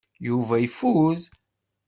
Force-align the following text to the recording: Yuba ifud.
Yuba 0.27 0.55
ifud. 0.67 1.21